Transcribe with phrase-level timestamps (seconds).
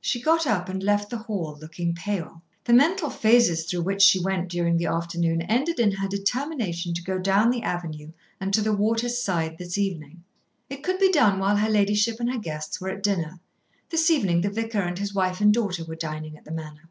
[0.00, 2.40] She got up and left the hall, looking pale.
[2.64, 7.02] The mental phases through which she went during the afternoon ended in her determination to
[7.02, 10.24] go down the avenue and to the water's side this evening.
[10.70, 13.38] It could be done while her ladyship and her guests were at dinner.
[13.90, 16.88] This evening the Vicar and his wife and daughter were dining at the Manor.